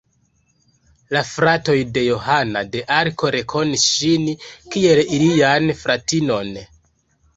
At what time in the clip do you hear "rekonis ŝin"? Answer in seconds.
3.37-4.27